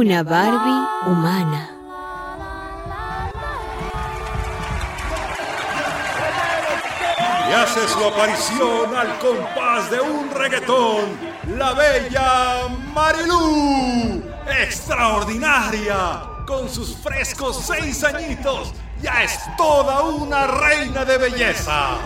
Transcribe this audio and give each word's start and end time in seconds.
Una 0.00 0.22
Barbie 0.22 0.88
humana. 1.06 1.68
Y 7.46 7.52
hace 7.52 7.86
su 7.86 8.02
aparición 8.02 8.96
al 8.96 9.18
compás 9.18 9.90
de 9.90 10.00
un 10.00 10.30
reggaetón, 10.30 11.18
la 11.58 11.74
bella 11.74 12.68
Marilú. 12.94 14.22
Extraordinaria, 14.62 16.22
con 16.46 16.66
sus 16.70 16.96
frescos 16.96 17.62
seis 17.62 18.02
añitos, 18.02 18.72
ya 19.02 19.22
es 19.22 19.38
toda 19.58 20.00
una 20.00 20.46
reina 20.46 21.04
de 21.04 21.18
belleza. 21.18 21.98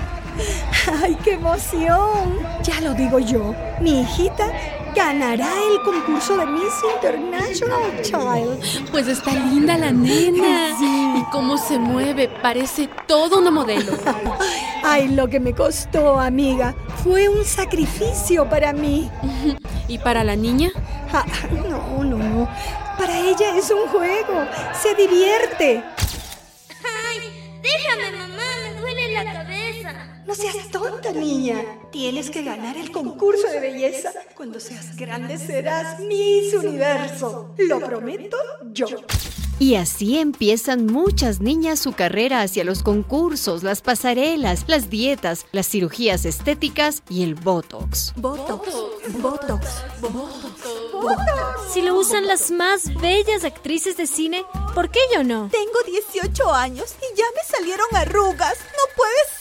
¡Ay, 1.01 1.17
qué 1.23 1.35
emoción! 1.35 2.41
Ya 2.61 2.81
lo 2.81 2.93
digo 2.95 3.21
yo, 3.21 3.55
mi 3.81 4.01
hijita 4.01 4.47
ganará 4.95 5.51
el 5.71 5.83
concurso 5.83 6.37
de 6.37 6.47
Miss 6.47 6.75
International 6.95 8.03
Child. 8.03 8.91
Pues 8.91 9.09
está 9.09 9.33
linda 9.33 9.77
la 9.77 9.91
nena. 9.91 10.71
Y 11.17 11.25
cómo 11.31 11.59
se 11.59 11.79
mueve, 11.79 12.29
parece 12.43 12.89
todo 13.07 13.39
una 13.39 13.51
modelo. 13.51 13.93
Ay, 14.83 15.09
lo 15.09 15.29
que 15.29 15.41
me 15.41 15.55
costó, 15.55 16.19
amiga. 16.19 16.75
Fue 17.03 17.29
un 17.29 17.45
sacrificio 17.45 18.49
para 18.49 18.73
mí. 18.73 19.11
¿Y 19.89 19.99
para 19.99 20.25
la 20.25 20.37
niña? 20.37 20.71
Ah, 21.13 21.25
no, 21.53 22.05
no, 22.05 22.17
no. 22.17 22.49
Para 22.99 23.19
ella 23.19 23.57
es 23.57 23.71
un 23.71 23.89
juego. 23.89 24.45
Se 24.81 24.95
divierte. 24.95 25.83
¡Ay! 26.85 27.61
Déjame, 27.63 28.17
mamá, 28.17 28.43
me 28.63 28.81
duele 28.81 29.13
la 29.13 29.25
cabeza. 29.33 29.54
No 30.27 30.35
seas 30.35 30.71
tonta, 30.71 31.13
niña. 31.13 31.63
Tienes 31.91 32.31
que 32.31 32.43
ganar 32.43 32.77
el 32.77 32.91
concurso 32.91 33.47
de 33.49 33.61
belleza. 33.61 34.11
Cuando 34.35 34.59
seas 34.59 34.97
grande 34.97 35.37
serás 35.39 36.01
Miss 36.01 36.55
Universo. 36.55 37.55
Lo 37.59 37.79
prometo 37.81 38.37
yo. 38.73 38.87
Y 39.59 39.77
así 39.77 40.19
empiezan 40.19 40.87
muchas 40.87 41.41
niñas 41.41 41.79
su 41.79 41.93
carrera 41.93 42.43
hacia 42.43 42.65
los 42.65 42.83
concursos, 42.83 43.63
las 43.63 43.83
pasarelas, 43.83 44.65
las 44.67 44.91
dietas, 44.91 45.47
las 45.53 45.69
cirugías 45.69 46.25
estéticas 46.25 47.03
y 47.09 47.23
el 47.23 47.37
Botox. 47.37 48.13
Botox, 48.17 48.69
Botox, 49.21 49.67
Si 51.73 51.83
lo 51.83 51.97
usan 51.97 52.27
las 52.27 52.51
más 52.51 52.93
bellas 53.01 53.45
actrices 53.45 53.97
de 53.97 54.09
cine, 54.09 54.45
¿por 54.75 54.91
qué 54.91 55.01
yo 55.15 55.23
no? 55.23 55.49
Tengo 55.53 55.79
18 55.87 56.53
años 56.53 56.97
y 56.99 57.17
ya 57.17 57.25
me 57.37 57.57
salieron 57.57 57.87
arrugas. 57.95 58.59
No 58.59 58.97
puede 58.97 59.15
ser. 59.29 59.34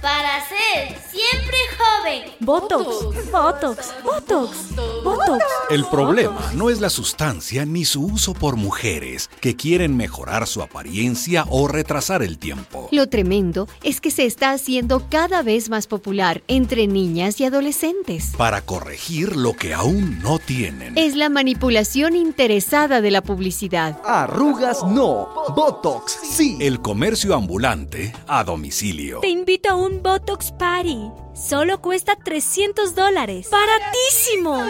Para 0.00 0.40
ser 0.46 0.96
siempre 1.10 1.47
joven. 1.76 2.22
Botox, 2.40 3.30
Botox, 3.30 3.94
Botox, 4.02 4.76
Botox. 5.04 5.44
El 5.70 5.84
problema 5.86 6.40
no 6.54 6.70
es 6.70 6.80
la 6.80 6.90
sustancia 6.90 7.64
ni 7.64 7.84
su 7.84 8.04
uso 8.04 8.34
por 8.34 8.56
mujeres 8.56 9.28
que 9.40 9.56
quieren 9.56 9.96
mejorar 9.96 10.46
su 10.46 10.62
apariencia 10.62 11.44
o 11.48 11.68
retrasar 11.68 12.22
el 12.22 12.38
tiempo. 12.38 12.88
Lo 12.92 13.08
tremendo 13.08 13.68
es 13.82 14.00
que 14.00 14.10
se 14.10 14.24
está 14.24 14.52
haciendo 14.52 15.08
cada 15.08 15.42
vez 15.42 15.68
más 15.68 15.86
popular 15.86 16.42
entre 16.48 16.86
niñas 16.86 17.40
y 17.40 17.44
adolescentes. 17.44 18.32
Para 18.36 18.62
corregir 18.62 19.36
lo 19.36 19.54
que 19.54 19.74
aún 19.74 20.20
no 20.22 20.38
tienen. 20.38 20.96
Es 20.96 21.14
la 21.16 21.28
manipulación 21.28 22.16
interesada 22.16 23.00
de 23.00 23.10
la 23.10 23.22
publicidad. 23.22 24.00
Arrugas 24.04 24.84
no, 24.84 25.28
Botox 25.54 26.18
sí. 26.30 26.56
El 26.60 26.80
comercio 26.80 27.34
ambulante 27.34 28.12
a 28.26 28.44
domicilio. 28.44 29.20
Te 29.20 29.28
invito 29.28 29.70
a 29.70 29.74
un 29.74 30.02
Botox 30.02 30.52
Party. 30.52 31.10
Solo 31.38 31.80
cuesta 31.80 32.16
300 32.16 32.96
dólares. 32.96 33.48
¡Baratísimo! 33.50 34.60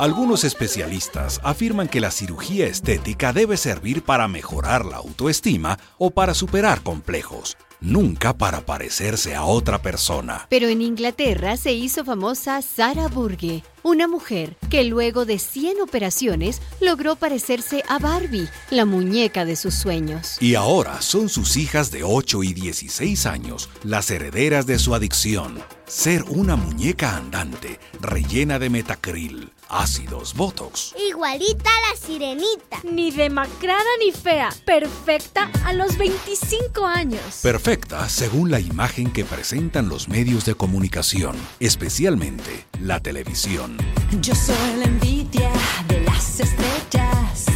Algunos 0.00 0.42
especialistas 0.42 1.40
afirman 1.44 1.86
que 1.86 2.00
la 2.00 2.10
cirugía 2.10 2.66
estética 2.66 3.32
debe 3.32 3.56
servir 3.56 4.02
para 4.02 4.26
mejorar 4.26 4.84
la 4.84 4.96
autoestima 4.96 5.78
o 5.98 6.10
para 6.10 6.34
superar 6.34 6.82
complejos, 6.82 7.56
nunca 7.80 8.36
para 8.36 8.62
parecerse 8.62 9.36
a 9.36 9.44
otra 9.44 9.80
persona. 9.80 10.46
Pero 10.48 10.66
en 10.66 10.82
Inglaterra 10.82 11.56
se 11.56 11.72
hizo 11.72 12.04
famosa 12.04 12.60
Sarah 12.60 13.06
Burge, 13.06 13.62
una 13.82 14.08
mujer 14.08 14.56
que 14.70 14.84
luego 14.84 15.24
de 15.24 15.38
100 15.38 15.80
operaciones 15.80 16.60
logró 16.80 17.16
parecerse 17.16 17.82
a 17.88 17.98
Barbie, 17.98 18.48
la 18.70 18.84
muñeca 18.84 19.44
de 19.44 19.56
sus 19.56 19.74
sueños. 19.74 20.36
Y 20.40 20.54
ahora 20.54 21.02
son 21.02 21.28
sus 21.28 21.56
hijas 21.56 21.90
de 21.90 22.04
8 22.04 22.42
y 22.42 22.52
16 22.52 23.26
años 23.26 23.68
las 23.84 24.10
herederas 24.10 24.66
de 24.66 24.78
su 24.78 24.94
adicción. 24.94 25.62
Ser 25.86 26.22
una 26.22 26.56
muñeca 26.56 27.16
andante 27.16 27.78
rellena 28.00 28.58
de 28.58 28.70
metacril, 28.70 29.52
ácidos, 29.68 30.34
botox. 30.34 30.94
Igualita 31.08 31.68
a 31.68 31.90
la 31.90 32.00
sirenita. 32.00 32.78
Ni 32.90 33.10
demacrada 33.10 33.84
ni 33.98 34.10
fea. 34.10 34.48
Perfecta 34.64 35.50
a 35.66 35.74
los 35.74 35.98
25 35.98 36.86
años. 36.86 37.40
Perfecta 37.42 38.08
según 38.08 38.50
la 38.50 38.60
imagen 38.60 39.12
que 39.12 39.24
presentan 39.26 39.88
los 39.90 40.08
medios 40.08 40.46
de 40.46 40.54
comunicación, 40.54 41.36
especialmente 41.60 42.64
la 42.80 43.00
televisión. 43.00 43.71
Yo 44.20 44.34
soy 44.34 44.76
la 44.78 44.84
envidia 44.84 45.50
de 45.88 46.00
las 46.02 46.40
estrellas, 46.40 47.46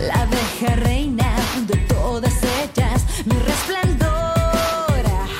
la 0.00 0.22
abeja 0.22 0.76
reina 0.76 1.36
de 1.66 1.76
todas 1.88 2.34
ellas, 2.42 3.04
mi 3.26 3.34
resplandor. 3.34 4.14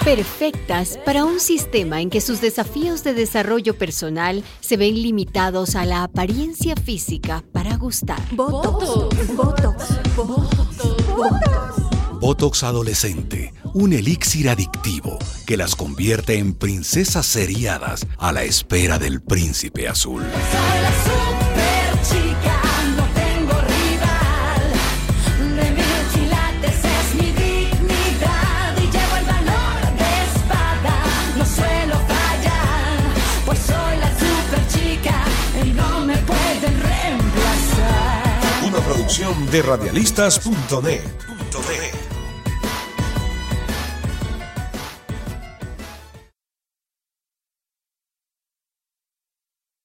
Perfectas 0.04 0.99
para 1.04 1.25
un 1.25 1.41
sistema 1.41 2.00
en 2.00 2.10
que 2.10 2.21
sus 2.21 2.41
desafíos 2.41 3.04
de 3.04 3.15
desarrollo 3.15 3.78
personal 3.78 4.44
se 4.60 4.77
ven 4.77 5.00
limitados 5.00 5.77
a 5.77 5.84
la 5.84 6.03
apariencia 6.03 6.77
física 6.77 7.43
para 7.53 7.77
gustar. 7.77 8.21
Botox, 8.33 9.34
Botox, 9.34 10.16
Botox. 10.16 11.74
Botox 12.25 12.62
adolescente, 12.62 13.53
un 13.75 13.93
elixir 13.93 14.49
adictivo 14.49 15.19
que 15.47 15.59
las 15.59 15.77
convierte 15.77 16.39
en 16.39 16.55
princesas 16.55 17.27
seriadas 17.27 18.07
a 18.17 18.33
la 18.33 18.45
espera 18.45 18.99
del 18.99 19.21
príncipe 19.21 19.89
azul. 19.89 20.23
Soy 20.23 20.81
la 20.81 20.93
super 21.05 22.01
chica, 22.09 22.63
no 22.97 23.05
tengo 23.13 23.53
rival. 23.61 24.73
De 25.55 25.71
mil 25.73 25.84
quilates 26.15 26.79
es 26.83 27.15
mi 27.15 27.27
dignidad 27.27 28.75
y 28.79 28.87
llevo 28.87 29.17
el 29.19 29.27
valor 29.27 29.83
de 29.99 30.25
espada. 30.25 30.95
No 31.37 31.45
suelo 31.45 31.97
fallar, 32.09 32.99
pues 33.45 33.59
soy 33.59 33.99
la 33.99 34.11
super 34.19 34.67
chica 34.69 35.25
y 35.63 35.73
no 35.73 36.07
me 36.07 36.17
pueden 36.17 36.81
reemplazar. 36.81 38.65
Una 38.67 38.79
producción 38.79 39.51
de 39.51 39.61
radialistas.net. 39.61 41.25